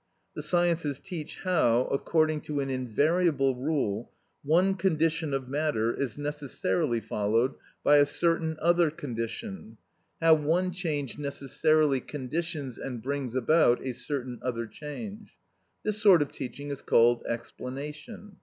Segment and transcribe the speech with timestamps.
[0.33, 4.09] The sciences teach how, according to an invariable rule,
[4.41, 9.77] one condition of matter is necessarily followed by a certain other condition;
[10.19, 15.33] how one change necessarily conditions and brings about a certain other change;
[15.83, 18.37] this sort of teaching is called explanation.